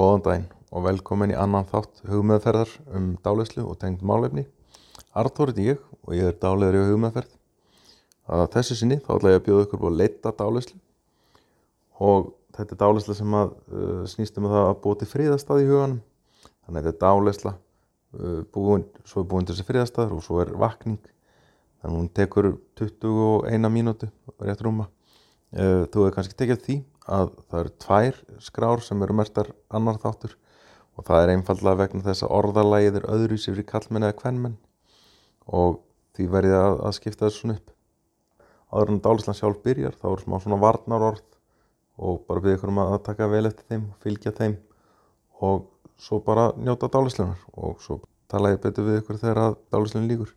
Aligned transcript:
Góðan 0.00 0.22
daginn 0.24 0.44
og 0.72 0.84
velkomin 0.86 1.32
í 1.34 1.36
annan 1.36 1.66
þátt 1.68 1.98
hugmeðferðar 2.08 2.70
um 2.96 3.08
dálæslu 3.20 3.66
og 3.68 3.74
tengd 3.82 4.00
málefni. 4.06 4.46
Artur 5.12 5.50
er 5.52 5.58
ég 5.60 5.80
og 6.06 6.14
ég 6.16 6.30
er 6.30 6.38
dálæður 6.40 6.78
í 6.78 6.84
hugmeðferð. 6.88 7.34
Að 8.32 8.46
þessu 8.54 8.78
sinni 8.78 8.96
þá 9.02 9.10
ætla 9.18 9.34
ég 9.34 9.40
að 9.42 9.44
bjóða 9.48 9.66
ykkur 9.66 9.82
búið 9.82 9.90
að 9.90 9.98
leita 9.98 10.32
dálæslu 10.38 10.78
og 12.06 12.30
þetta 12.56 12.76
er 12.76 12.80
dálæsla 12.80 13.16
sem 13.18 13.36
að 13.42 13.52
uh, 13.52 13.98
snýst 14.14 14.40
um 14.40 14.48
það 14.48 14.68
að 14.70 14.78
búa 14.86 15.00
til 15.02 15.10
fríðastað 15.10 15.60
í 15.60 15.68
huganum. 15.68 16.00
Þannig 16.64 16.80
að 16.80 16.88
þetta 16.88 16.94
er 16.94 17.02
dálæsla, 17.04 17.54
uh, 18.16 18.40
búin, 18.56 18.86
svo 19.04 19.20
er 19.20 19.28
búin 19.34 19.50
til 19.50 19.58
þessi 19.58 19.68
fríðastaður 19.68 20.16
og 20.16 20.24
svo 20.24 20.40
er 20.46 20.54
vakning. 20.64 21.02
Þannig 21.82 21.92
að 21.92 21.98
hún 21.98 22.12
tekur 22.16 22.54
21 22.80 23.68
mínútu 23.76 24.08
rétt 24.38 24.64
rúma. 24.64 24.88
Uh, 25.52 25.84
þú 25.92 26.06
hefur 26.06 26.16
kannski 26.16 26.40
tekið 26.40 26.64
því 26.64 26.80
að 27.10 27.32
það 27.50 27.60
eru 27.60 27.72
tvær 27.84 28.20
skrár 28.46 28.84
sem 28.86 29.02
eru 29.04 29.16
mertar 29.18 29.50
annar 29.68 29.98
þáttur 30.02 30.36
og 30.96 31.06
það 31.08 31.24
er 31.24 31.32
einfallega 31.34 31.80
vegna 31.82 32.04
þess 32.06 32.26
að 32.26 32.34
orðalægið 32.38 32.98
er 33.00 33.08
öðruvísi 33.14 33.52
fyrir 33.52 33.68
kallmenn 33.70 34.06
eða 34.06 34.18
kvennmenn 34.20 34.56
og 35.60 35.80
því 36.16 36.26
verði 36.34 36.56
að, 36.58 36.78
að 36.86 36.96
skipta 36.98 37.26
þessu 37.26 37.44
svona 37.44 37.56
upp. 37.58 37.74
Áður 38.70 38.92
en 38.92 39.02
dálislan 39.02 39.38
sjálf 39.38 39.62
byrjar 39.64 39.96
þá 39.98 40.06
eru 40.12 40.24
smá 40.24 40.36
svona 40.42 40.60
varnar 40.62 41.06
orð 41.10 41.26
og 42.00 42.22
bara 42.28 42.44
byrja 42.44 42.60
ykkur 42.60 42.72
um 42.72 42.82
að 42.84 42.98
taka 43.08 43.28
vel 43.30 43.46
eftir 43.48 43.66
þeim, 43.70 43.86
fylgja 44.04 44.34
þeim 44.36 44.56
og 45.46 45.66
svo 46.00 46.20
bara 46.24 46.50
njóta 46.56 46.90
dálislunar 46.92 47.40
og 47.56 47.80
svo 47.84 48.00
tala 48.30 48.52
ég 48.54 48.62
betur 48.62 48.86
við 48.86 49.00
ykkur 49.00 49.18
þegar 49.20 49.42
að 49.48 49.58
dálislun 49.74 50.08
líkur. 50.10 50.30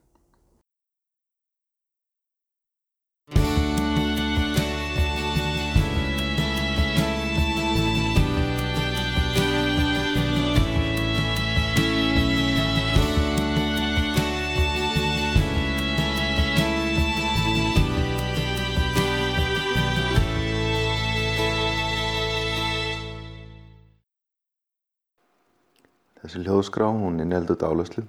Þessi 26.33 26.47
hljóðskrá, 26.47 26.87
hún 26.89 27.21
innheldur 27.21 27.59
dálæslu 27.61 28.01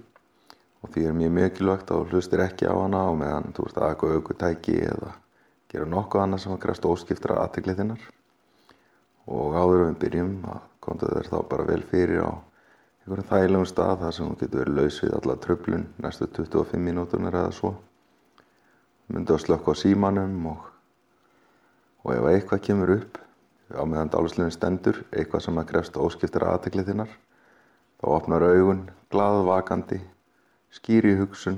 og 0.80 0.92
því 0.94 1.02
er 1.04 1.16
mjög 1.16 1.32
mikilvægt 1.36 1.90
að 1.92 2.06
hlustir 2.08 2.40
ekki 2.40 2.64
á 2.64 2.72
hana 2.72 3.02
og 3.10 3.18
meðan 3.20 3.50
þú 3.52 3.66
ert 3.68 3.80
að 3.82 3.88
aka 3.90 4.12
aukutæki 4.14 4.76
eða 4.80 5.10
gera 5.68 5.88
nokkuð 5.92 6.22
annað 6.22 6.40
sem 6.40 6.54
að 6.54 6.62
krefst 6.62 6.86
óskiptra 6.88 7.36
aðteglið 7.42 7.82
þinnar. 7.82 8.06
Og 9.28 9.58
áður 9.60 9.82
við 9.82 9.98
byrjum 10.06 10.30
að 10.54 10.62
konta 10.86 11.10
þér 11.10 11.28
þá 11.34 11.36
bara 11.50 11.66
vel 11.68 11.76
fyrir 11.90 12.22
á 12.24 12.32
einhverjum 13.02 13.28
þægilegum 13.34 13.68
stað 13.74 14.00
þar 14.06 14.16
sem 14.16 14.30
þú 14.32 14.38
getur 14.44 14.62
verið 14.62 14.80
laus 14.80 15.02
við 15.04 15.14
alla 15.18 15.36
tröflun 15.44 15.86
næstu 16.06 16.30
25 16.40 16.82
mínútunar 16.86 17.38
eða 17.42 17.52
svo. 17.58 17.74
Myndu 19.12 19.36
að 19.36 19.44
slökka 19.44 19.76
á 19.76 19.82
símanum 19.82 20.48
og, 20.54 20.64
og 22.08 22.16
ef 22.16 22.32
eitthvað 22.32 22.64
kemur 22.70 22.96
upp 22.96 23.20
á 23.68 23.84
meðan 23.84 24.16
dálæslunin 24.16 24.56
stendur, 24.56 25.04
eitthvað 25.12 25.44
sem 25.44 25.60
að 25.60 25.70
krefst 25.74 26.00
óskiptra 26.00 26.56
aðteglið 26.56 26.92
þinnar 26.94 27.16
Þá 28.04 28.10
opnar 28.18 28.44
augun, 28.44 28.80
glaðvakandi, 29.14 29.96
skýri 30.76 31.14
hugsun 31.16 31.54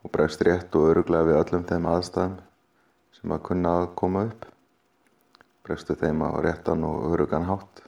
og 0.00 0.08
bregst 0.14 0.40
rétt 0.48 0.78
og 0.78 0.86
öruglega 0.88 1.26
við 1.28 1.36
öllum 1.42 1.66
þeim 1.68 1.88
aðstæðum 1.90 2.38
sem 3.18 3.34
að 3.36 3.42
kunna 3.50 3.74
að 3.82 3.90
koma 4.00 4.22
upp. 4.30 4.46
Bregstu 5.68 5.98
þeim 6.00 6.24
á 6.24 6.32
réttan 6.48 6.88
og 6.88 7.04
örugan 7.10 7.44
hátt. 7.44 7.84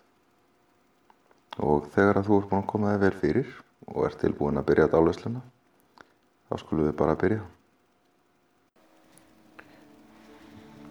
Og 1.65 1.89
þegar 1.97 2.21
að 2.21 2.29
þú 2.29 2.43
ert 2.43 2.53
búin 2.53 2.61
að 2.61 2.71
koma 2.75 2.93
þig 2.93 3.03
vel 3.07 3.13
fyrir 3.25 3.57
og 3.89 4.05
ert 4.11 4.21
tilbúin 4.21 4.61
að 4.61 4.69
byrja 4.75 4.93
dálæsluna, 4.93 5.45
þá 6.45 6.55
skulum 6.61 6.91
við 6.91 6.97
bara 7.01 7.19
byrja. 7.25 7.43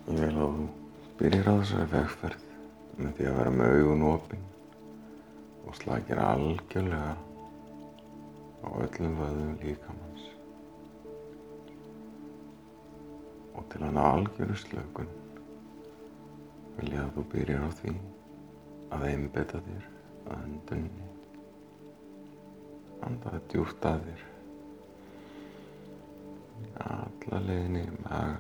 Ég 0.10 0.26
vil 0.26 0.34
að 0.34 0.62
þú 0.64 0.70
byrjir 1.22 1.46
á 1.46 1.54
þessari 1.62 1.92
vegferð 1.94 2.54
með 2.98 3.20
því 3.20 3.34
að 3.36 3.44
vera 3.44 3.60
með 3.62 3.84
augun 3.84 4.08
opinn 4.18 4.49
og 5.70 5.78
slagir 5.78 6.18
algjörlega 6.24 7.14
á 8.66 8.68
öllum 8.86 9.20
vöðum 9.20 9.52
líkamanns 9.62 10.24
og 13.54 13.68
til 13.70 13.86
hann 13.86 14.02
algjöru 14.02 14.58
slökun 14.64 15.14
vil 16.80 16.90
ég 16.96 17.04
að 17.04 17.14
þú 17.20 17.28
byrjar 17.36 17.70
á 17.70 17.72
því 17.84 17.96
að 18.98 19.08
einbeta 19.12 19.62
þér 19.70 19.88
að 20.26 20.36
öndunni 20.42 21.08
andaði 23.06 23.40
djúft 23.52 23.86
að 23.88 24.06
þér. 24.08 24.24
Alla 26.90 27.42
leiðinni 27.46 27.84
í 27.86 27.98
maga. 28.04 28.40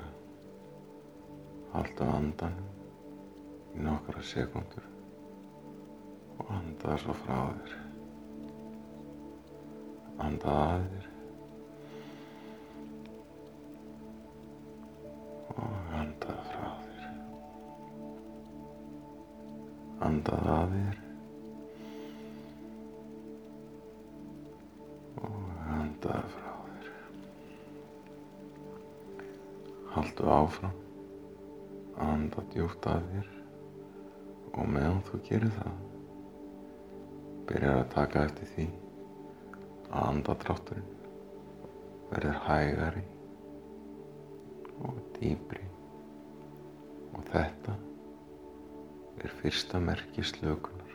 Halda 1.69 2.07
andanum 2.18 3.75
í 3.78 3.84
nokkra 3.85 4.23
sekundur 4.25 4.88
og 6.39 6.51
andaði 6.55 7.00
svo 7.03 7.13
frá 7.22 7.38
þér. 7.59 7.73
Andaði 10.19 10.75
að 10.75 10.85
þér. 10.94 11.07
Og 15.55 15.94
andaði 16.00 16.45
frá 16.50 16.69
þér. 16.85 17.09
Andaði 20.09 20.53
að 20.55 20.75
þér. 20.75 21.01
Og 25.23 25.67
andaði 25.79 26.33
frá 26.38 26.56
þér. 26.69 26.94
Haldu 29.97 30.31
áfram. 30.39 30.79
Anda 32.09 32.47
djúft 32.56 32.88
að 32.88 33.06
þér. 33.13 33.29
Og 34.56 34.66
meðan 34.67 35.06
þú 35.07 35.23
gerir 35.27 35.56
það 35.59 35.88
byrjar 37.49 37.79
að 37.79 37.87
taka 37.95 38.23
eftir 38.27 38.49
því 38.53 38.65
að 39.89 40.03
andadrátturinn 40.05 40.89
verður 42.11 42.37
hægari 42.45 43.01
og 44.85 44.99
dýbri 45.15 45.65
og 47.17 47.25
þetta 47.31 47.73
er 49.23 49.33
fyrsta 49.41 49.81
merki 49.81 50.23
slökunar. 50.23 50.93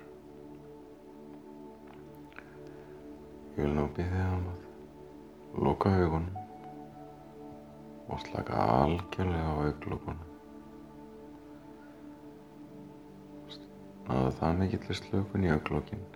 Ég 3.56 3.60
vil 3.64 3.74
nú 3.74 3.88
byrja 3.98 4.30
um 4.38 4.46
að 4.54 5.60
loka 5.66 5.90
augunum 5.98 6.40
og 8.14 8.22
slaka 8.28 8.64
algjörlega 8.78 9.50
á 9.50 9.54
auglokunum. 9.66 10.30
Náðu 14.04 14.36
það 14.38 14.60
mikill 14.60 15.02
slökun 15.02 15.46
í 15.48 15.52
auglokinn 15.54 16.12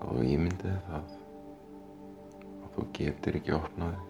að 0.00 0.14
þú 0.14 0.28
ímyndiði 0.34 0.78
það. 0.90 1.18
Að 2.60 2.70
þú 2.76 2.86
getur 3.00 3.40
ekki 3.40 3.58
opnaði 3.58 4.06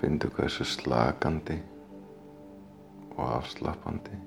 finndu 0.00 0.28
hversu 0.36 0.64
slakandi 0.68 1.56
og 3.16 3.22
afslappandi 3.24 4.18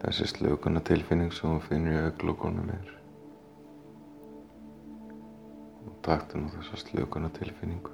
þessi 0.00 0.28
slökuna 0.30 0.80
tilfinning 0.88 1.34
sem 1.36 1.52
þú 1.52 1.58
finnir 1.66 1.98
í 1.98 2.04
auglókunum 2.06 2.70
er. 2.72 2.92
Og 5.84 5.98
taktu 6.06 6.40
nú 6.40 6.48
þessa 6.54 6.80
slökuna 6.80 7.28
tilfinningu 7.36 7.92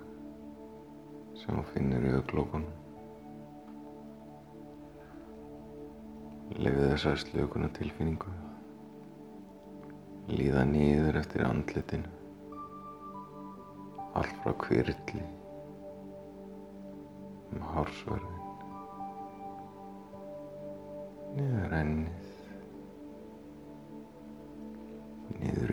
sem 1.43 1.59
þú 1.59 1.65
finnir 1.73 2.07
í 2.07 2.15
auglókunum 2.21 2.77
lefið 6.55 6.93
þessari 6.95 7.25
slökuna 7.27 7.73
tilfinningu 7.77 8.31
líða 10.29 10.65
nýður 10.69 11.21
eftir 11.23 11.47
andlitinu 11.49 12.17
allt 14.19 14.43
frá 14.43 14.57
kvirli 14.65 15.23
um 17.55 17.65
hársverðin 17.73 18.39
niður 21.39 21.75
ennið. 21.79 22.29
Niður 25.39 25.73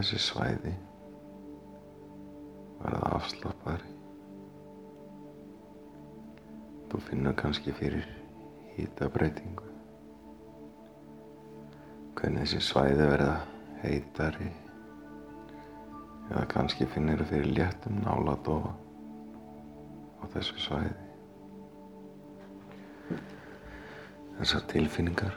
þessi 0.00 0.18
svæði 0.24 0.70
verða 2.80 3.08
afslappari. 3.18 3.90
Þú 6.90 7.00
finnur 7.04 7.36
kannski 7.36 7.74
fyrir 7.76 8.06
hýtabreitingu. 8.78 9.66
Hvernig 12.16 12.46
þessi 12.46 12.62
svæði 12.64 13.10
verða 13.10 13.34
heitari 13.82 14.48
eða 16.30 16.46
kannski 16.54 16.88
finnir 16.94 17.20
fyrir 17.28 17.52
léttum 17.58 18.00
náladofa 18.00 18.72
á 18.72 20.24
þessu 20.32 20.64
svæði. 20.64 20.96
Þessar 24.40 24.66
tilfinningar 24.72 25.36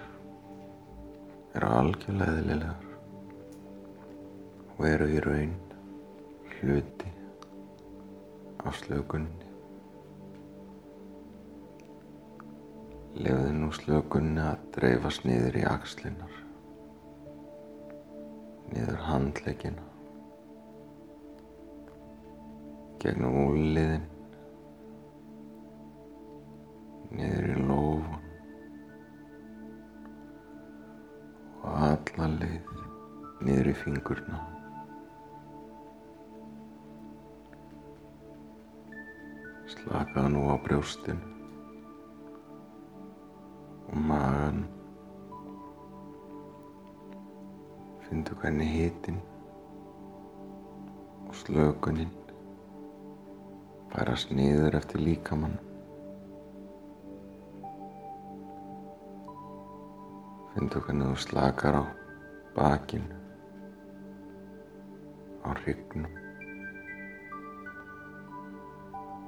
eru 1.53 1.75
algjörlega 1.81 2.39
eðlilegar 2.39 2.82
og 4.83 4.89
eru 4.89 5.05
í 5.15 5.19
raun 5.23 5.51
hluti 6.57 7.11
af 8.67 8.75
slökunni. 8.81 9.45
Lefðu 13.15 13.53
nú 13.61 13.69
slökunni 13.77 14.41
að 14.43 14.65
dreifast 14.75 15.23
niður 15.23 15.55
í 15.55 15.63
axlinnar, 15.69 16.33
niður 18.73 18.99
handleggina, 19.07 19.85
gegnum 22.99 23.37
úliðin, 23.45 24.03
niður 27.13 27.47
í 27.53 27.55
lófan 27.69 28.27
og 31.61 31.79
alla 31.87 32.29
leið 32.35 32.75
niður 33.47 33.71
í 33.71 33.77
fingurna. 33.85 34.41
Slakaðu 40.13 40.29
nú 40.29 40.41
á 40.45 40.61
brjóstinu 40.61 41.25
og 43.89 43.95
magan. 43.97 44.59
Fyndu 48.05 48.37
hvernig 48.37 48.69
hitin 48.69 49.17
og 51.25 51.33
slökuninn 51.33 52.13
færast 53.89 54.29
niður 54.29 54.77
eftir 54.77 55.01
líkamann. 55.01 55.57
Fyndu 60.53 60.77
hvernig 60.85 61.09
þú 61.09 61.21
slakar 61.25 61.81
á 61.81 61.83
bakinu, 62.53 63.17
á 65.41 65.49
hrygnum, 65.63 66.22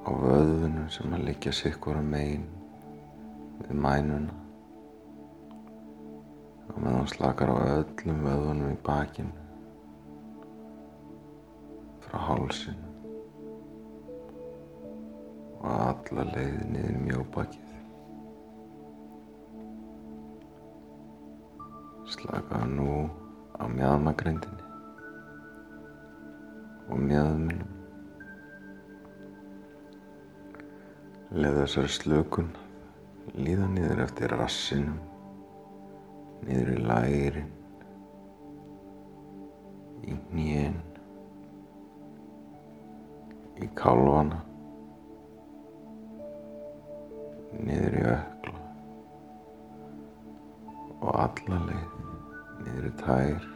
á 0.06 0.10
vöðvunum 0.14 0.88
sem 0.94 1.14
að 1.16 1.26
liggja 1.26 1.52
sikkur 1.58 1.98
á 1.98 2.04
megin 2.14 2.46
við 3.58 3.74
mænuna 3.82 4.34
og 6.70 6.78
meðan 6.84 7.10
slakar 7.10 7.50
á 7.50 7.56
öllum 7.74 8.22
vöðvunum 8.22 8.74
í 8.74 8.80
bakinu 8.86 9.34
frá 12.06 12.18
hálsinu 12.28 12.86
og 15.66 15.70
alla 15.74 16.24
leið 16.30 16.58
niður 16.70 16.98
mjóbakið. 17.06 17.70
Slakaðu 22.14 22.68
nú 22.76 22.90
á 23.58 23.64
mjöðmagrindinni 23.66 24.66
og 26.86 27.00
mjöðmunum. 27.02 27.65
Leðu 31.34 31.64
þessari 31.64 31.88
slökun 31.90 32.50
líða 33.34 33.66
niður 33.72 34.02
eftir 34.04 34.30
rassinum, 34.30 35.00
niður 36.46 36.68
í 36.70 36.76
lærin, 36.86 37.48
í 40.06 40.14
hnén, 40.28 40.76
í 43.58 43.66
kálvana, 43.74 44.38
niður 47.58 47.98
í 47.98 48.06
ökla 48.14 48.56
og 51.00 51.10
alla 51.26 51.62
leið 51.66 52.00
niður 52.62 52.90
í 52.92 52.96
tær 53.02 53.55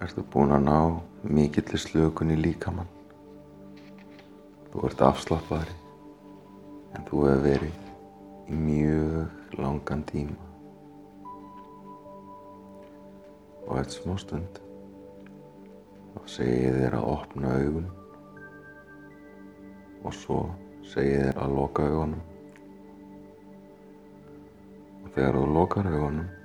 ertu 0.00 0.24
búin 0.32 0.54
að 0.56 0.64
ná 0.64 0.78
mikillir 1.28 1.80
slökun 1.80 2.32
í 2.32 2.38
líkamann. 2.40 2.88
Þú 4.70 4.86
ert 4.88 5.02
afslappaðri 5.04 5.74
en 6.96 7.06
þú 7.08 7.26
hefur 7.26 7.44
verið 7.44 8.50
í 8.50 8.56
mjög 8.58 9.58
langan 9.60 10.02
tíma 10.08 10.48
og 13.66 13.78
eitt 13.78 13.94
smá 13.94 14.16
stund 14.18 14.58
þá 16.14 16.20
segi 16.34 16.56
ég 16.64 16.78
þér 16.80 16.96
að 16.98 17.08
opna 17.12 17.52
augun 17.60 17.86
og 20.02 20.16
svo 20.16 20.40
segi 20.90 21.12
ég 21.14 21.28
þér 21.28 21.40
að 21.44 21.56
loka 21.60 21.86
augunum 21.86 22.24
og 25.04 25.08
þegar 25.14 25.38
þú 25.38 25.46
lokar 25.54 25.90
augunum 25.92 26.39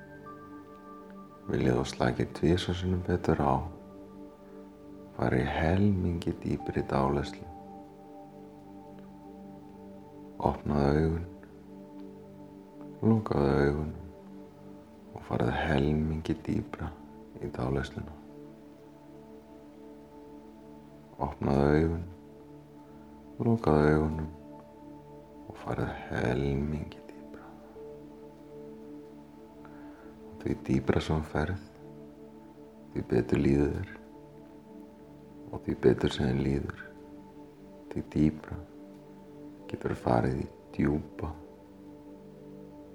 vil 1.50 1.66
ég 1.68 1.78
þú 1.78 1.86
slagið 1.92 2.32
tvísasunum 2.40 3.04
betur 3.08 3.42
á? 3.42 3.56
Fari 5.16 5.44
helmingi 5.48 6.34
dýpri 6.44 6.84
dálæslu 6.90 7.46
opnaðu 10.46 11.06
augun. 11.06 11.26
Lokaðu 13.06 13.54
augun. 13.68 13.94
Og 15.16 15.24
farið 15.30 15.56
helmingi 15.58 16.36
dýpra 16.46 16.92
í 17.42 17.50
dálæsluna 17.56 18.14
opnaðu 21.26 21.80
augun. 21.80 22.04
Lokaðu 23.48 23.94
augunum. 23.94 24.30
Og 25.50 25.58
farið 25.64 25.92
helmingi 26.10 27.05
því 30.46 30.56
dýpra 30.68 31.02
sem 31.02 31.22
ferð 31.32 31.62
því 32.94 33.04
betur 33.10 33.40
líður 33.42 33.72
þér. 33.76 33.94
Og 35.50 35.62
því 35.66 35.76
betur 35.86 36.14
sem 36.14 36.28
þér 36.30 36.44
líður 36.46 36.84
því 37.92 38.04
dýpra 38.14 38.58
getur 39.72 39.96
farið 40.04 40.44
í 40.44 40.48
djúpa 40.76 41.32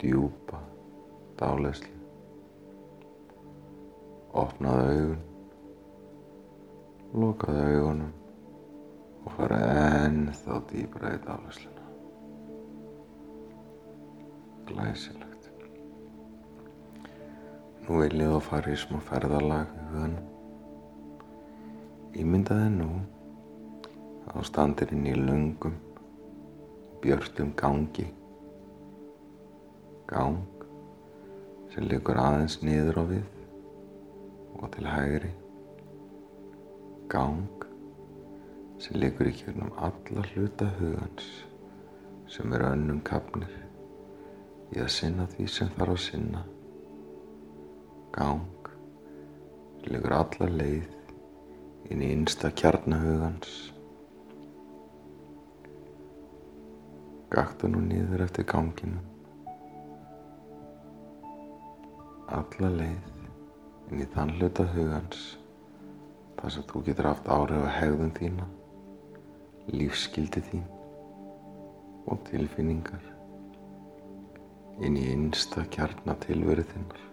djúpa 0.00 0.61
dálæslu 1.40 1.97
opnaðu 4.40 4.92
augun 4.92 5.26
lokaðu 7.25 7.64
augunum 7.73 8.12
og 9.25 9.35
fara 9.38 9.59
ennþá 10.04 10.61
dýbra 10.71 11.16
í 11.16 11.25
dálæsluna 11.26 11.88
glæsilegt 14.71 15.29
nú 17.84 18.02
vil 18.02 18.20
ég 18.20 18.34
að 18.34 18.44
fara 18.49 18.72
í 18.72 18.78
smá 18.78 19.00
ferðalag 19.08 19.80
ímyndaði 22.20 22.70
nú 22.75 22.88
á 24.30 24.38
standirinn 24.46 25.06
í 25.06 25.14
lungum 25.14 25.76
björtum 27.00 27.52
gangi. 27.56 28.06
Gang 30.10 30.42
sem 31.72 31.87
liggur 31.87 32.18
aðeins 32.20 32.58
niður 32.66 33.00
á 33.00 33.04
við 33.12 33.28
og 34.58 34.66
til 34.75 34.87
hægri. 34.90 35.32
Gang 37.08 37.66
sem 38.82 38.99
liggur 39.00 39.30
í 39.30 39.37
kjörnum 39.38 39.72
alla 39.78 40.26
hluta 40.32 40.68
hugans 40.80 41.30
sem 42.30 42.52
eru 42.54 42.72
önnum 42.75 43.00
kapnir 43.06 43.54
í 44.75 44.82
að 44.82 44.92
sinna 44.99 45.26
því 45.30 45.46
sem 45.50 45.70
þarf 45.78 45.96
að 45.96 46.04
sinna 46.04 46.42
gang 48.20 48.70
liggur 49.88 50.16
alla 50.20 50.52
leið 50.60 51.90
inn 51.90 52.04
í 52.04 52.14
einsta 52.14 52.52
kjarnahugans 52.62 53.60
Gaktu 57.30 57.68
nú 57.70 57.78
niður 57.78 58.24
eftir 58.24 58.42
ganginum, 58.50 59.04
alla 62.26 62.70
leið 62.72 63.92
inn 63.92 64.00
í 64.02 64.06
þann 64.16 64.32
hluta 64.40 64.64
hugans 64.72 65.20
þar 66.40 66.54
sem 66.56 66.66
þú 66.72 66.82
getur 66.88 67.08
haft 67.12 67.30
áhrif 67.30 67.62
á 67.62 67.70
hegðun 67.76 68.10
þína, 68.18 68.48
lífskildi 69.70 70.42
þín 70.48 70.66
og 72.10 72.18
tilfinningar. 72.32 73.06
Inn 74.82 74.98
í 74.98 75.06
einsta 75.12 75.62
kjarnatilveru 75.70 76.66
þinnar. 76.72 77.09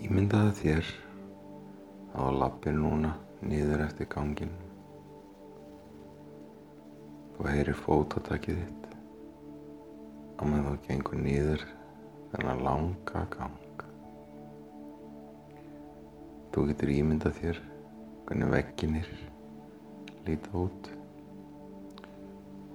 Ímyndaði 0.00 0.52
þér 0.56 0.86
að 2.16 2.36
lappir 2.40 2.72
núna 2.72 3.10
niður 3.44 3.82
eftir 3.84 4.06
gangin. 4.08 4.52
Þú 7.34 7.44
heyrir 7.50 7.76
fótatakið 7.76 8.62
þitt 8.62 8.86
á 10.40 10.42
með 10.48 10.68
þú 10.70 10.72
gengur 10.86 11.20
niður 11.20 11.66
þennan 12.32 12.64
langa 12.64 13.24
gang. 13.34 13.84
Þú 16.50 16.64
getur 16.70 16.94
ímyndað 16.96 17.36
þér 17.42 17.60
hvernig 18.24 18.54
vegginir 18.56 19.10
líta 20.24 20.54
út 20.64 20.88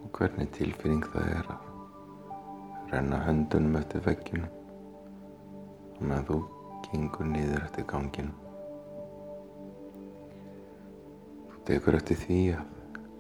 og 0.04 0.12
hvernig 0.20 0.54
tilfinning 0.60 1.10
það 1.10 1.32
er 1.40 1.56
að 1.56 2.92
renna 2.94 3.24
höndunum 3.26 3.80
eftir 3.82 4.06
vegginum 4.06 4.54
og 5.96 6.06
með 6.12 6.30
þú 6.30 6.40
gengur 6.88 7.28
niður 7.30 7.66
eftir 7.66 7.86
ganginu. 7.90 8.34
Þú 11.52 11.62
tekur 11.70 11.98
eftir 12.00 12.20
því 12.24 12.40
að 12.56 12.72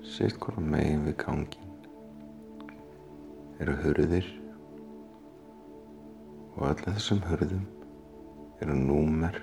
sitt 0.05 0.37
hvora 0.41 0.61
megin 0.61 1.05
við 1.07 1.15
gangin 1.23 1.71
eru 3.63 3.73
hurðir 3.81 4.27
og 6.55 6.65
öll 6.69 6.83
þessum 6.85 7.23
hurðum 7.25 7.65
eru 8.63 8.77
númer 8.77 9.39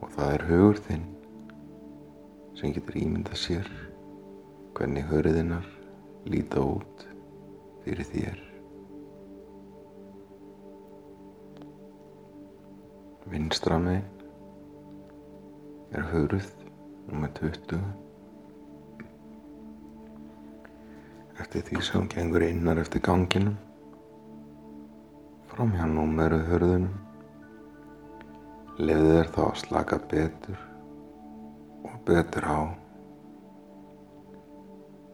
og 0.00 0.08
það 0.16 0.34
er 0.34 0.46
hugur 0.50 0.84
þinn 0.88 1.08
sem 2.58 2.74
getur 2.76 3.00
ímynda 3.02 3.36
sér 3.38 3.68
hvernig 4.78 5.10
hurðinar 5.10 5.66
líta 6.30 6.62
út 6.64 7.08
fyrir 7.84 8.06
þér. 8.14 8.49
Vinstra 13.30 13.76
megin 13.78 14.02
er 15.94 16.06
hurð 16.10 16.48
nr. 17.14 17.28
20. 17.36 17.78
Eftir 21.38 21.62
því 21.68 21.82
sem 21.86 22.08
gengur 22.10 22.42
innar 22.42 22.80
eftir 22.82 23.04
ganginum, 23.06 23.54
fram 25.52 25.70
hjá 25.76 25.86
númeru 25.92 26.40
hurðunum, 26.48 26.96
lefði 28.82 29.12
þér 29.14 29.30
þá 29.36 29.40
að 29.44 29.60
slaka 29.62 29.98
betur. 30.10 30.64
Og 31.86 31.94
betur 32.10 32.48
á. 32.50 32.60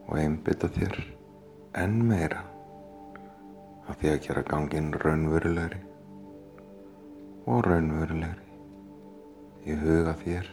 Og 0.07 0.15
einbytta 0.23 0.73
þér 0.79 0.97
enn 1.85 2.01
meira. 2.09 2.41
Að 3.85 4.01
því 4.01 4.15
að 4.15 4.23
gera 4.29 4.47
gangin 4.49 4.95
raunverulegri 5.05 5.86
og 7.47 7.63
raunverulegri 7.63 8.47
í 9.71 9.75
huga 9.79 10.15
þér. 10.19 10.49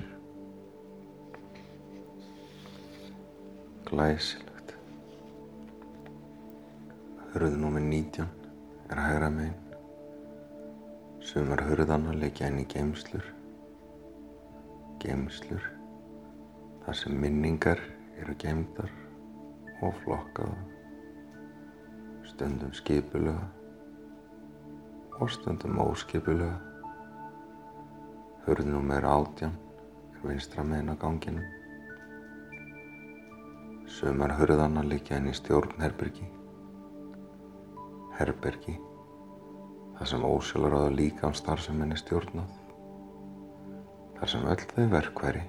Glæsilegt. 3.87 4.73
Hörðu 7.33 7.57
númið 7.61 7.87
19 7.89 8.27
er 8.93 9.01
hægra 9.01 9.29
megin. 9.33 9.59
Sumar 11.23 11.63
hörðana 11.65 12.13
leikja 12.17 12.49
inn 12.51 12.61
í 12.61 12.67
geimslur. 12.69 13.25
Geimslur. 15.01 15.71
þar 16.83 16.97
sem 16.99 17.13
minningar 17.15 17.79
eru 18.19 18.33
geimdar 18.35 18.89
og 19.81 19.93
flokkaða. 20.03 20.57
Stundum 22.27 22.73
skipulega 22.75 23.47
og 25.21 25.31
stundum 25.31 25.79
óskipulega. 25.79 26.72
Hörð 28.43 28.65
númer 28.65 29.03
átján 29.03 29.53
er 30.11 30.27
vinstra 30.27 30.63
megin 30.63 30.89
á 30.91 30.95
ganginum. 30.99 31.45
Sumar 33.87 34.33
hörðana 34.35 34.81
liggja 34.83 35.15
inn 35.15 35.29
í 35.31 35.35
stjórnherbergi. 35.37 36.27
Herbergi, 38.17 38.73
þar 39.95 40.09
sem 40.11 40.25
ósjálfráða 40.27 40.89
líkam 40.97 41.37
starfseminni 41.39 41.95
stjórnað. 42.01 42.51
Þar 44.19 44.33
sem 44.33 44.51
öll 44.55 44.67
þau 44.73 44.89
verkværi 44.97 45.45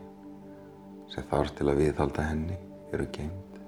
sem 1.10 1.26
þarf 1.34 1.50
til 1.58 1.68
að 1.72 1.82
viðhalda 1.82 2.28
henni 2.28 2.60
eru 2.94 3.08
geimd. 3.18 3.58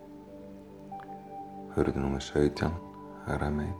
Hörðu 1.75 2.07
númer 2.07 2.23
17, 2.31 2.79
hægra 3.27 3.51
megin. 3.59 3.75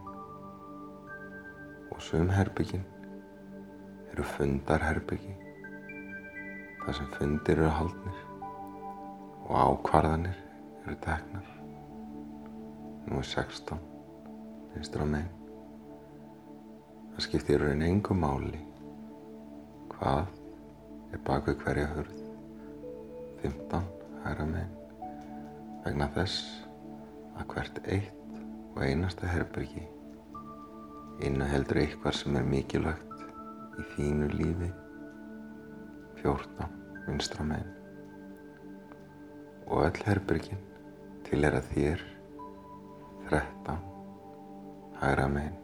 Og 1.95 2.03
sum 2.03 2.35
herbyggin 2.35 2.96
eru 4.17 4.25
fundarherbyggi 4.33 5.35
þar 6.81 6.95
sem 6.97 7.09
fundir 7.19 7.59
eru 7.59 7.73
haldnir 7.77 8.21
og 9.45 9.51
ákvarðanir 9.61 10.39
eru 10.87 10.95
teknar. 11.05 11.51
Númer 13.05 13.27
16, 13.29 13.83
vinstra 14.73 15.05
megin. 15.05 15.29
Það 17.13 17.27
skiptir 17.27 17.59
í 17.59 17.61
raun 17.61 17.85
engum 17.85 18.25
máli 18.25 18.63
hvað 19.93 20.33
er 21.13 21.21
bak 21.27 21.51
við 21.51 21.61
hverja 21.67 21.91
hörð. 21.93 22.23
15, 23.43 23.91
hægra 24.25 24.47
megin. 24.55 25.03
Vegna 25.85 26.09
þess 26.17 26.41
að 27.37 27.53
hvert 27.53 27.83
eitt 27.85 28.41
og 28.73 28.81
einasta 28.81 29.29
herbyrgi 29.29 29.85
innaheldur 31.27 31.83
eitthvað 31.83 32.17
sem 32.23 32.41
er 32.41 32.49
mikilvægt 32.49 33.06
í 33.77 33.87
þínu 33.95 34.29
lífi. 34.33 34.71
14 36.23 36.69
vinstra 37.07 37.45
megin. 37.47 37.73
Og 39.67 39.85
öll 39.85 40.03
herbyrgin 40.07 40.63
til 41.27 41.45
er 41.45 41.59
að 41.61 41.71
þér. 41.75 42.05
13 43.29 43.81
hægra 45.01 45.29
megin. 45.29 45.63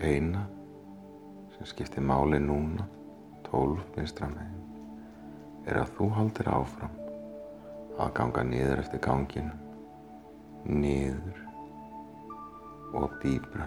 Eina 0.00 0.46
sem 1.56 1.68
skiptir 1.68 2.02
máli 2.02 2.40
núna 2.42 2.88
12 3.50 3.84
vinstra 3.96 4.30
megin 4.32 4.60
er 5.68 5.82
að 5.82 5.92
þú 5.98 6.08
haldir 6.16 6.48
áfram 6.50 6.96
að 8.00 8.14
ganga 8.16 8.44
niður 8.48 8.80
eftir 8.80 9.02
ganginu, 9.04 9.52
niður 10.64 11.42
og 12.96 13.12
dýbra 13.22 13.66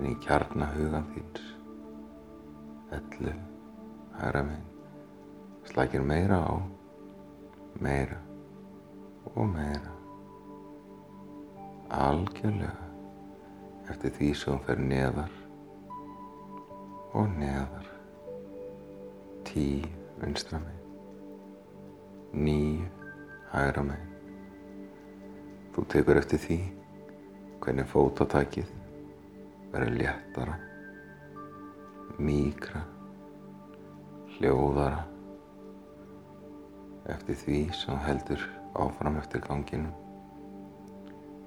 inn 0.00 0.14
í 0.14 0.16
kjarnahugan 0.24 1.04
þíns, 1.12 1.40
ellu, 2.96 3.32
hæra 4.16 4.40
megin, 4.46 4.68
slækir 5.68 6.04
meira 6.08 6.38
á, 6.40 6.56
meira 7.84 8.16
og 9.34 9.44
meira, 9.52 9.92
algjörlega. 12.00 12.88
Eftir 13.90 14.14
því 14.16 14.32
sem 14.38 14.54
hún 14.54 14.64
fer 14.64 14.80
neðar 14.80 15.36
og 17.18 17.32
neðar, 17.36 17.88
tíu 19.50 19.84
vinstra 20.22 20.62
megin. 20.62 20.76
Nýju 22.40 22.86
hægra 23.52 23.84
megin. 23.84 24.12
Þú 25.74 25.88
tekur 25.92 26.20
eftir 26.22 26.40
því 26.40 26.60
hvernig 27.60 27.90
fótatækið 27.90 28.79
verður 29.72 29.96
léttara, 29.96 30.56
mýkra, 32.20 32.82
hljóðara 34.36 35.02
eftir 37.10 37.38
því 37.42 37.60
sem 37.80 38.00
heldur 38.06 38.46
áfram 38.78 39.18
eftir 39.20 39.42
ganginum, 39.46 39.92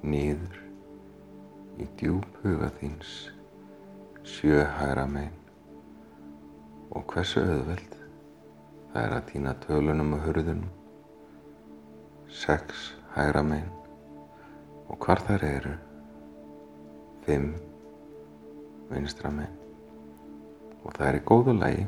niður 0.03 0.61
í 1.79 1.89
djúb 1.99 2.27
huga 2.43 2.71
þíns, 2.79 3.17
sjö 4.27 4.63
hægra 4.79 5.07
megin. 5.09 5.39
Og 6.93 7.05
hversu 7.09 7.41
auðveld 7.41 7.93
Það 8.93 9.05
er 9.07 9.13
að 9.15 9.23
týna 9.31 9.51
tölunum 9.57 10.11
og 10.13 10.19
hurðunum, 10.21 10.73
sex 12.29 12.91
hægra 13.15 13.41
megin. 13.41 13.71
Og 14.85 14.99
hvar 15.01 15.23
þær 15.25 15.45
eru, 15.47 15.71
fimm 17.25 17.47
vinstra 18.93 19.31
megin. 19.33 19.59
Og 20.83 20.95
það 20.95 21.07
er 21.07 21.17
í 21.17 21.25
góðu 21.27 21.53
lægi 21.57 21.85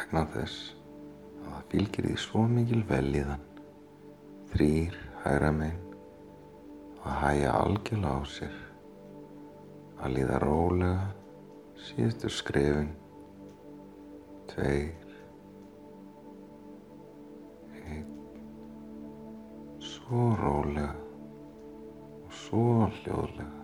vegna 0.00 0.24
þess 0.32 0.72
að 1.40 1.52
það 1.52 1.68
fylgir 1.72 2.06
því 2.08 2.16
svo 2.24 2.42
mikil 2.48 2.80
velíðan, 2.88 3.42
þrýr 4.52 4.96
hægra 5.24 5.50
megin 5.54 5.86
og 7.00 7.10
hæja 7.20 7.52
algjörlega 7.58 8.16
á 8.16 8.22
sér 8.28 8.56
að 10.00 10.16
líða 10.16 10.40
rólega 10.44 11.04
síðustu 11.80 12.32
skrefin. 12.32 12.90
Tveir, 14.50 15.14
einn, 17.84 18.10
svo 19.78 20.32
rólega 20.40 20.90
og 22.24 22.34
svo 22.34 22.66
hljóðlega 22.98 23.59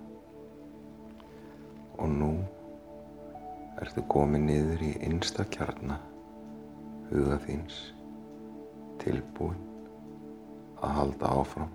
ertu 3.97 4.03
komið 4.13 4.43
niður 4.45 4.83
í 4.85 4.91
einsta 5.07 5.45
kjarna 5.53 5.95
huga 7.11 7.37
þíns 7.45 7.77
tilbúin 9.01 9.61
að 10.85 10.95
halda 10.97 11.31
áfram. 11.41 11.71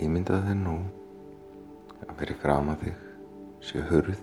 Ímyndaði 0.00 0.50
þið 0.50 0.60
nú 0.60 0.76
að 2.06 2.12
fyrir 2.20 2.40
grama 2.42 2.76
þig 2.82 3.00
sé 3.70 3.82
hurð 3.88 4.20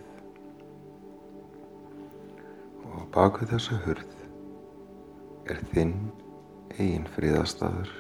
og 2.91 3.03
baku 3.17 3.49
þessa 3.49 3.81
hurð 3.87 4.15
er 5.51 5.59
þinn 5.73 5.97
eigin 6.77 7.09
fríðastadur, 7.17 7.91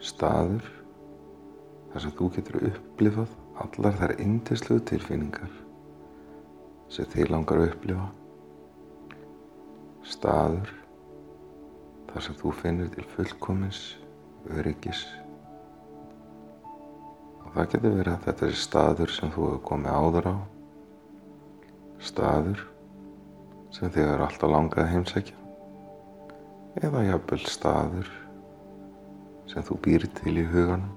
staður 0.00 0.75
þar 1.96 2.02
sem 2.04 2.12
þú 2.12 2.26
getur 2.34 2.56
upplifað 2.68 3.30
allar 3.64 3.94
þær 3.96 4.12
indislu 4.20 4.74
tilfinningar 4.84 5.52
sem 6.92 7.06
þið 7.08 7.30
langar 7.32 7.62
að 7.62 7.70
upplifa, 7.70 8.08
staður 10.04 10.74
þar 12.10 12.26
sem 12.26 12.36
þú 12.42 12.52
finnir 12.58 12.90
til 12.92 13.04
fullkomins 13.14 13.80
öryggis. 14.58 15.00
Og 17.46 17.48
það 17.54 17.72
getur 17.72 17.96
verið 17.96 18.12
að 18.12 18.28
þetta 18.28 18.46
er 18.50 18.60
staður 18.66 19.14
sem 19.16 19.32
þú 19.32 19.46
hefur 19.46 19.64
komið 19.70 19.96
áður 19.96 20.28
á, 20.28 20.36
staður 22.10 22.66
sem 23.78 23.96
þig 23.96 24.12
er 24.12 24.26
alltaf 24.28 24.52
langað 24.52 24.84
að 24.84 24.92
heimsækja. 24.92 25.40
Eða 26.84 27.08
jafnvel 27.08 27.42
staður 27.56 28.14
sem 29.48 29.64
þú 29.64 29.80
býr 29.88 30.08
til 30.20 30.36
í 30.44 30.46
huganum. 30.52 30.95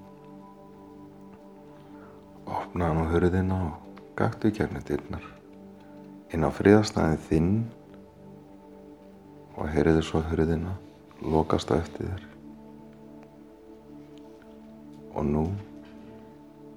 Opna 2.70 2.86
hann 2.86 3.00
á 3.02 3.10
hörðina 3.10 3.56
og 3.66 4.02
gaktu 4.14 4.52
í 4.52 4.54
gegnum 4.54 4.84
dyrnar 4.86 5.24
inn 6.30 6.46
á 6.46 6.54
fríðastæðin 6.54 7.24
þinn 7.26 7.48
og 9.58 9.72
heyriðu 9.74 10.04
svo 10.06 10.22
hörðina 10.28 10.76
lokast 11.34 11.74
á 11.74 11.82
eftir 11.82 12.12
þér. 12.12 12.28
Og 15.18 15.26
nú 15.32 15.48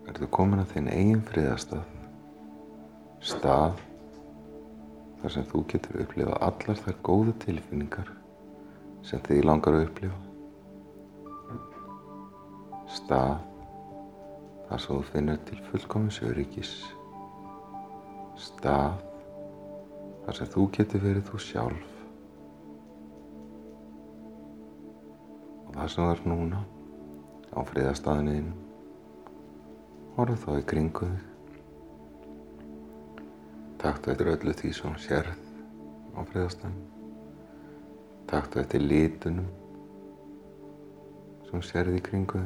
ertu 0.09 0.31
komin 0.33 0.65
að 0.65 0.73
þinn 0.73 0.91
eigin 0.95 1.23
fríðastað, 1.29 1.85
stað 3.21 3.77
þar 5.21 5.37
sem 5.37 5.49
þú 5.53 5.65
getur 5.77 6.03
upplifað 6.07 6.43
allar 6.49 6.85
þær 6.87 7.01
góðu 7.13 7.39
tilfinningar 7.45 8.13
sem 9.05 9.21
þið 9.29 9.45
langar 9.45 9.77
að 9.77 9.91
upplifa. 9.91 10.21
Stað 12.97 13.51
þar 14.73 14.81
svo 14.81 14.95
þú 15.02 15.09
finnur 15.12 15.41
til 15.45 15.59
fullkomins 15.69 16.19
öryggis. 16.25 16.71
Stað 18.41 19.02
þar 20.25 20.38
sem 20.38 20.49
þú 20.55 20.62
getur 20.73 21.02
verið 21.02 21.26
þú 21.29 21.41
sjálf. 21.45 21.91
Og 25.67 25.76
það 25.76 25.91
sem 25.93 26.06
það 26.06 26.13
er 26.15 26.23
núna 26.32 26.63
á 27.52 27.61
friðastafniðinu, 27.69 28.54
horfðu 30.17 30.39
þá 30.47 30.56
í 30.56 30.65
kringu 30.73 31.11
þig. 31.11 31.28
Takktu 33.85 34.15
eftir 34.15 34.32
öllu 34.32 34.56
því 34.63 34.73
sem 34.80 34.99
sérð 35.04 35.47
á 36.17 36.21
friðastafninu. 36.32 36.89
Takktu 38.32 38.65
eftir 38.65 38.89
litunum 38.89 39.52
sem 41.50 41.69
sérði 41.69 42.00
í 42.00 42.04
kringu 42.08 42.41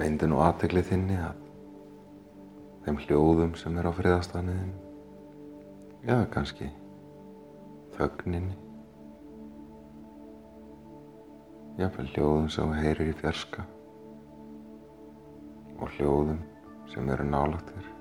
Beindu 0.00 0.24
nú 0.32 0.38
aðteglið 0.40 0.86
þinni 0.88 1.16
að 1.20 1.40
þeim 2.86 3.00
hljóðum 3.02 3.50
sem 3.60 3.74
er 3.76 3.84
á 3.84 3.92
friðastaniðin 3.92 4.70
eða 6.06 6.22
kannski 6.32 6.68
þögninni. 7.98 8.56
Jáfnveg 11.82 12.14
hljóðum 12.14 12.48
sem 12.56 12.72
heyrir 12.78 13.12
í 13.12 13.18
fjarska 13.20 13.66
og 15.76 15.92
hljóðum 15.98 16.40
sem 16.94 17.12
eru 17.12 17.26
nálagt 17.28 17.68
þér. 17.74 17.94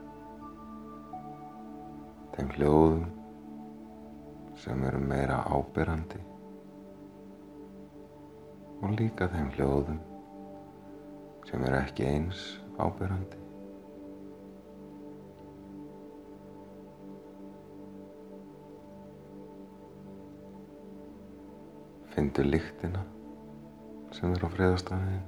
Þeim 2.38 2.54
hljóðum 2.56 3.08
sem 4.64 4.88
eru 4.88 5.04
meira 5.04 5.44
ábyrrandi 5.52 6.24
og 8.80 8.96
líka 8.96 9.28
þeim 9.36 9.52
hljóðum 9.58 10.00
sem 11.50 11.64
eru 11.66 11.78
ekki 11.82 12.06
eins 12.06 12.40
ábyrrandi. 12.78 13.38
Findu 22.14 22.46
líktina 22.46 23.02
sem 24.14 24.34
er 24.36 24.46
á 24.46 24.50
friðastafniðin. 24.54 25.28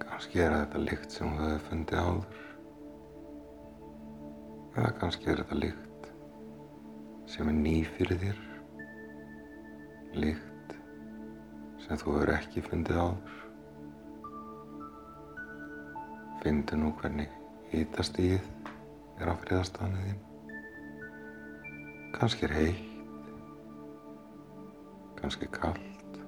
Kannski 0.00 0.40
er 0.40 0.56
þetta 0.56 0.84
líkt 0.88 1.16
sem 1.16 1.36
þú 1.36 1.44
hefði 1.44 1.64
fundið 1.68 2.04
áður 2.06 2.44
eða 4.80 4.92
kannski 5.00 5.32
er 5.32 5.42
þetta 5.42 5.58
líkt 5.58 6.12
sem 7.28 7.48
er 7.50 7.56
ný 7.58 7.80
fyrir 7.96 8.22
þér, 8.22 8.38
líkt 10.16 10.49
sem 11.90 11.98
þú 11.98 12.12
hefur 12.14 12.30
ekki 12.30 12.60
fundið 12.62 12.98
áður. 13.02 13.38
Findu 16.40 16.76
nú 16.78 16.90
hvernig 17.00 17.32
hýtastíð 17.72 18.36
er 19.18 19.26
á 19.26 19.34
friðastafnið 19.40 20.04
þín. 20.06 20.20
Kannski 22.14 22.46
er 22.46 22.54
heitt, 22.54 23.48
kannski 25.18 25.48
kallt, 25.56 26.20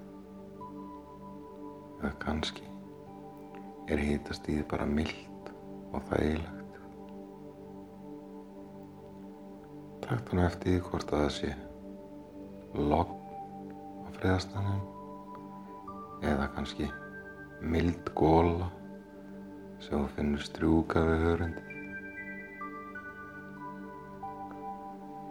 eða 2.00 2.10
kannski 2.24 2.66
er 3.86 4.02
hýtastíð 4.02 4.64
bara 4.72 4.88
mildt 4.88 5.52
og 5.92 6.02
þægilegt. 6.10 6.80
Takt 10.08 10.34
hann 10.34 10.42
eftir 10.48 10.82
hvort 10.88 11.14
að 11.14 11.22
það 11.22 11.30
sé 11.36 11.52
logg 12.74 13.14
á 14.02 14.08
friðastanum 14.18 14.82
eða 16.22 16.46
kannski 16.54 16.86
mild 17.62 18.10
góla 18.14 18.68
sem 19.82 19.98
þú 19.98 20.08
finnur 20.16 20.44
strjúka 20.46 21.02
við 21.06 21.24
hörundi. 21.26 21.64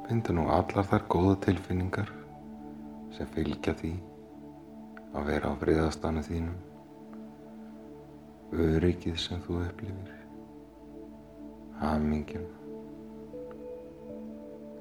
Findu 0.08 0.36
nú 0.36 0.48
allar 0.52 0.88
þar 0.92 1.06
góða 1.12 1.38
tilfinningar 1.48 2.12
sem 3.16 3.30
fylgja 3.36 3.76
því 3.80 3.94
að 5.16 5.28
vera 5.32 5.52
á 5.52 5.54
friðastanu 5.64 6.24
þínum, 6.28 6.60
öryggið 8.52 9.20
sem 9.20 9.44
þú 9.48 9.62
upplifir, 9.66 10.18
hamingjum 11.80 12.48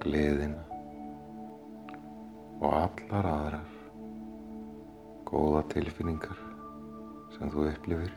gleðina. 0.03 0.65
Og 2.61 2.73
allar 2.75 3.29
aðrar 3.31 3.80
góða 5.31 5.63
tilfinningar 5.71 6.39
sem 7.37 7.51
þú 7.55 7.69
upplifir 7.71 8.15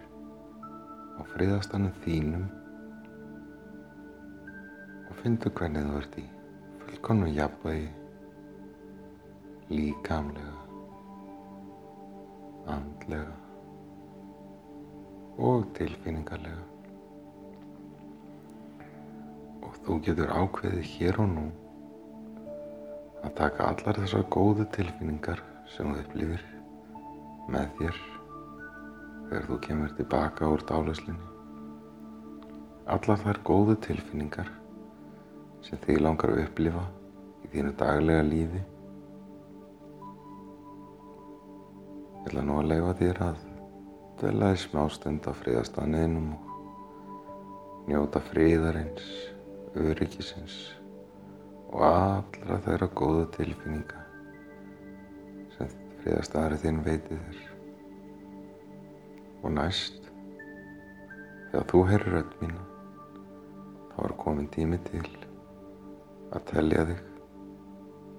á 1.14 1.22
friðastanum 1.30 1.94
þínum 2.02 2.46
og 5.10 5.20
fyndu 5.20 5.52
hvernig 5.60 5.86
þú 5.90 6.00
ert 6.00 6.18
í 6.18 6.24
fullkonu 6.80 7.28
jafnvægi 7.36 7.90
líkamlega 9.70 10.56
andlega 12.74 13.36
og 15.50 15.68
tilfinningarlega 15.78 16.66
og 19.64 19.78
þú 19.86 20.00
getur 20.10 20.34
ákveðið 20.40 20.90
hér 20.96 21.22
og 21.28 21.30
nú 21.36 21.46
að 23.24 23.38
taka 23.38 23.70
allar 23.70 24.02
þessar 24.02 24.26
góðu 24.34 24.68
tilfinningar 24.76 25.46
sem 25.76 25.94
þú 25.94 26.02
upplifir 26.08 26.53
með 27.52 27.72
þér 27.80 28.02
þegar 29.30 29.48
þú 29.48 29.58
kemur 29.66 29.96
tilbaka 29.98 30.50
úr 30.54 30.64
dálæslinni. 30.70 31.30
Allar 32.94 33.20
þær 33.24 33.40
góðu 33.48 33.76
tilfinningar 33.84 34.52
sem 35.64 35.80
þig 35.86 36.02
langar 36.04 36.34
að 36.34 36.44
upplifa 36.44 36.84
í 37.44 37.52
þínu 37.54 37.74
daglega 37.80 38.28
lífi. 38.28 38.62
Ég 42.14 42.30
ætla 42.30 42.46
nú 42.48 42.60
að 42.60 42.70
leifa 42.72 42.94
þér 43.02 43.24
að 43.30 43.42
dvelja 44.22 44.54
í 44.54 44.62
smástund 44.64 45.28
á 45.28 45.32
friðastanninum 45.40 46.30
og 46.38 47.90
njóta 47.90 48.22
friðarins, 48.30 49.10
öryggisins 49.76 50.62
og 51.74 51.84
allra 51.90 52.62
þeirra 52.68 52.88
góða 52.96 53.28
tilfinninga 53.36 54.03
friðast 56.04 56.36
aðrið 56.36 56.64
þinn 56.66 56.84
veiti 56.84 57.18
þér. 57.18 57.42
Og 59.44 59.56
næst 59.56 60.10
þegar 61.52 61.68
þú 61.72 61.84
heyrur 61.90 62.20
öll 62.20 62.38
mín 62.42 62.56
þá 63.94 63.98
er 64.04 64.16
komin 64.24 64.50
tími 64.52 64.80
til 64.90 65.04
að 66.34 66.48
tellja 66.52 66.86
þig 66.92 67.04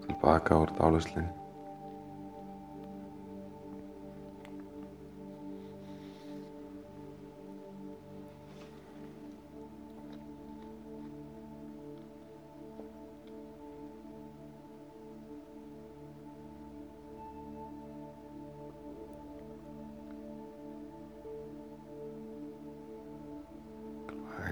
tilbaka 0.06 0.60
úr 0.64 0.72
dáluslinn 0.78 1.28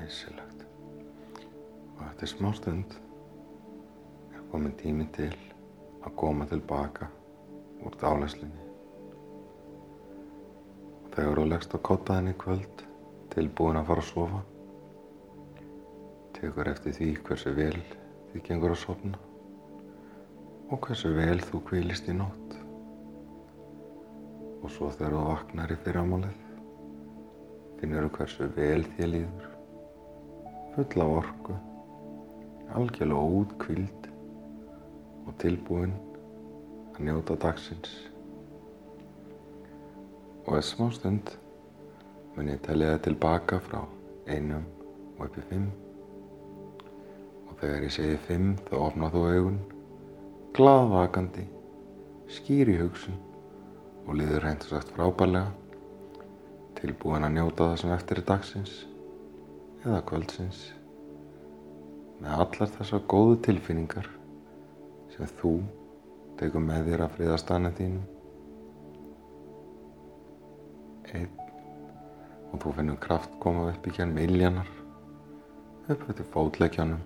Æsilegt. 0.02 0.66
Og 1.98 2.06
eftir 2.06 2.26
smá 2.26 2.50
stund 2.56 2.94
er 4.34 4.40
komin 4.50 4.72
tími 4.80 5.06
til 5.14 5.34
að 6.02 6.16
koma 6.18 6.46
tilbaka 6.50 7.06
úr 7.86 7.94
dálæslinni. 8.00 8.64
Og 11.04 11.12
þegar 11.14 11.38
þú 11.38 11.44
leggst 11.50 11.76
á 11.76 11.78
kottaðinni 11.88 12.34
kvöld 12.40 12.82
tilbúin 13.34 13.78
að 13.78 13.86
fara 13.90 14.04
að 14.04 14.08
sofa, 14.08 14.40
tekur 16.38 16.72
eftir 16.72 16.98
því 16.98 17.10
hversu 17.28 17.54
vel 17.60 17.78
þið 18.32 18.44
gengur 18.48 18.74
að 18.74 18.82
sofna 18.82 19.22
og 20.72 20.80
hversu 20.86 21.14
vel 21.14 21.38
þú 21.46 21.62
kvílist 21.68 22.10
í 22.10 22.16
nótt. 22.16 22.58
Og 24.62 24.68
svo 24.72 24.90
þegar 24.90 25.14
þú 25.14 25.24
vaknar 25.28 25.74
í 25.74 25.80
fyrramálið, 25.86 26.44
finnur 27.78 28.08
þú 28.08 28.14
hversu 28.18 28.52
vel 28.56 28.84
þér 28.96 29.12
líður 29.14 29.51
full 30.72 31.02
af 31.02 31.08
orku, 31.18 31.54
algjörlega 32.72 33.20
útkvíld 33.38 34.06
og 35.26 35.34
tilbúin 35.38 35.90
að 36.94 37.00
njóta 37.04 37.34
dagsins. 37.36 37.90
Og 40.46 40.56
þess 40.56 40.70
smá 40.72 40.86
stund 40.96 41.32
mun 42.36 42.48
ég 42.48 42.62
telja 42.64 42.94
það 42.94 43.02
tilbaka 43.06 43.58
frá 43.66 43.82
einum 44.32 44.64
og 45.18 45.26
uppi 45.26 45.44
fimm. 45.50 45.66
Og 47.50 47.58
þegar 47.60 47.84
ég 47.84 47.92
segi 47.98 48.22
fimm 48.28 48.54
þá 48.70 48.76
opna 48.78 49.10
þú 49.12 49.24
augun, 49.28 49.58
gladvakandi, 50.56 51.44
skýr 52.32 52.72
í 52.72 52.78
hugsun 52.80 53.20
og 54.06 54.16
liður 54.16 54.46
hreint 54.46 54.64
og 54.64 54.72
sagt 54.72 54.96
frábærlega, 54.96 55.52
tilbúin 56.80 57.28
að 57.28 57.36
njóta 57.36 57.68
það 57.68 57.78
sem 57.84 57.94
eftir 57.98 58.22
er 58.22 58.28
dagsins 58.32 58.74
eða 59.82 60.02
kvöldsins. 60.06 60.58
Með 62.22 62.42
allar 62.44 62.70
þessar 62.76 63.02
góðu 63.10 63.38
tilfinningar 63.46 64.08
sem 65.10 65.30
þú 65.40 65.56
tegur 66.38 66.62
með 66.62 66.90
þér 66.90 67.04
að 67.06 67.16
friðastanna 67.16 67.72
þínum. 67.78 68.04
Einn. 71.12 71.32
Og 72.52 72.60
þú 72.62 72.74
finnur 72.76 73.00
kraft 73.02 73.34
koma 73.42 73.70
upp 73.72 73.86
í 73.88 73.94
kjörn 73.96 74.14
miljanar 74.14 74.68
upp 75.90 76.04
eftir 76.12 76.28
fótleikjanum 76.30 77.00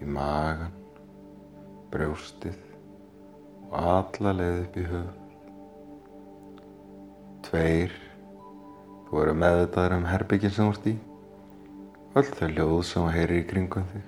í 0.00 0.06
magan 0.06 0.76
brjóstið. 1.90 2.56
Og 3.70 3.76
alla 3.80 4.36
leið 4.38 4.62
upp 4.62 4.78
í 4.78 4.86
höfuð. 4.92 5.18
Tveir. 7.50 8.00
Þú 9.10 9.22
eru 9.24 9.38
meðvitaður 9.42 9.96
um 9.96 10.06
herbyggin 10.06 10.52
sem 10.54 10.68
þú 10.68 10.74
ert 10.76 10.86
í 10.86 10.98
öll 12.18 12.26
þau 12.26 12.48
ljóð 12.50 12.80
sem 12.88 13.04
þú 13.04 13.10
heyrir 13.14 13.38
í 13.38 13.46
kringum 13.46 13.84
þig. 13.92 14.06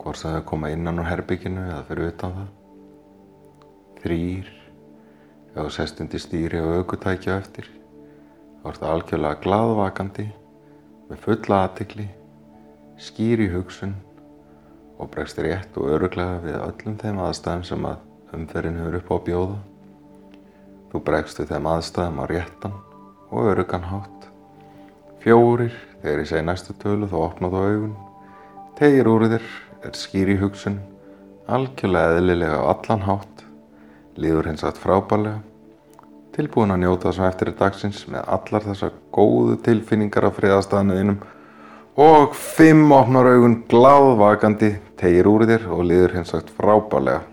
Hvort 0.00 0.20
sem 0.20 0.34
þau 0.34 0.42
koma 0.50 0.68
innan 0.72 1.00
úr 1.00 1.08
herbygginu 1.08 1.62
eða 1.64 1.84
fyrir 1.88 2.10
utan 2.10 2.34
það. 2.36 2.50
Þrýr 4.02 4.50
ef 4.50 5.56
þú 5.56 5.70
sest 5.76 6.02
undir 6.04 6.20
stýri 6.20 6.60
og 6.60 6.74
aukutækja 6.80 7.38
eftir. 7.40 7.70
Þá 8.60 8.68
ert 8.68 8.82
það 8.82 8.92
algjörlega 8.94 9.40
gladvakandi 9.46 10.28
með 11.08 11.24
fulla 11.24 11.62
aðtikli 11.64 12.06
skýr 13.00 13.46
í 13.46 13.50
hugsun 13.54 13.96
og 15.00 15.08
bregst 15.14 15.40
rétt 15.40 15.80
og 15.80 15.88
öruglega 15.96 16.36
við 16.44 16.60
öllum 16.60 17.00
þeim 17.00 17.24
aðstæðum 17.24 17.68
sem 17.70 17.88
að 17.88 18.36
umferðin 18.36 18.80
hefur 18.82 19.00
upp 19.00 19.08
á 19.08 19.16
bjóða. 19.30 19.58
Þú 20.92 21.06
bregst 21.08 21.40
við 21.40 21.54
þeim 21.54 21.74
aðstæðum 21.78 22.20
á 22.20 22.24
réttan 22.28 22.80
og 23.30 23.54
örugan 23.54 23.88
hátt 23.88 24.19
fjórir 25.20 25.76
Þegar 26.00 26.22
ég 26.22 26.28
segi 26.30 26.44
næstu 26.46 26.74
tölu 26.80 27.06
þá 27.10 27.16
opna 27.20 27.48
þú 27.52 27.60
augun. 27.60 27.96
Tegir 28.78 29.08
úr 29.10 29.26
þér, 29.28 29.48
er 29.84 29.96
skýr 29.98 30.30
í 30.32 30.36
hugsun, 30.40 30.78
algjörlega 31.44 32.14
eðlilega 32.16 32.60
á 32.64 32.72
allan 32.72 33.04
hátt, 33.04 33.42
líður 34.16 34.48
hins 34.48 34.64
aðt 34.64 34.80
frábælega, 34.80 35.42
tilbúin 36.32 36.72
að 36.72 36.80
njóta 36.86 37.10
þessum 37.10 37.26
eftir 37.28 37.52
í 37.52 37.56
dagsins 37.58 38.00
með 38.08 38.32
allar 38.38 38.66
þessar 38.70 38.96
góðu 39.12 39.58
tilfinningar 39.66 40.28
af 40.30 40.38
friðastafniðinum 40.40 41.20
og 42.00 42.38
fimm 42.38 42.94
opnar 42.96 43.28
augun 43.34 43.58
gláðvakandi, 43.68 44.72
tegir 44.96 45.28
úr 45.28 45.44
þér 45.50 45.68
og 45.68 45.84
líður 45.90 46.16
hins 46.16 46.32
aðt 46.32 46.54
frábælega. 46.56 47.26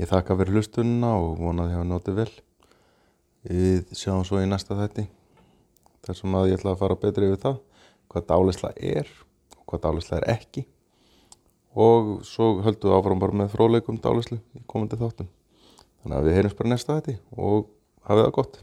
Ég 0.00 0.08
þakka 0.08 0.32
fyrir 0.38 0.56
hlustununa 0.56 1.10
og 1.20 1.34
vonaði 1.42 1.74
að 1.74 1.76
hafa 1.76 1.86
notið 1.90 2.14
vel. 2.22 2.30
Við 3.44 3.90
sjáum 4.00 4.22
svo 4.24 4.38
í 4.40 4.46
næsta 4.48 4.72
þætti. 4.78 5.02
Þessum 6.06 6.36
að 6.38 6.46
ég 6.48 6.56
ætla 6.56 6.72
að 6.72 6.78
fara 6.80 6.96
betri 7.02 7.28
yfir 7.28 7.42
það, 7.42 7.58
hvað 8.08 8.24
dálisla 8.30 8.70
er 8.80 9.10
og 9.58 9.66
hvað 9.68 9.82
dálisla 9.84 10.20
er 10.22 10.26
ekki. 10.38 10.64
Og 11.76 12.08
svo 12.24 12.48
höldum 12.64 12.88
við 12.88 12.96
áfram 12.96 13.20
bara 13.20 13.38
með 13.42 13.52
fróleikum 13.52 14.00
dálislu 14.00 14.40
í 14.56 14.64
komandi 14.72 14.96
þáttum. 15.02 15.28
Þannig 16.00 16.16
að 16.16 16.30
við 16.30 16.36
heyrjum 16.38 16.56
bara 16.62 16.72
næsta 16.72 16.96
þætti 16.96 17.18
og 17.36 17.68
hafið 18.08 18.24
það 18.24 18.34
gott. 18.40 18.58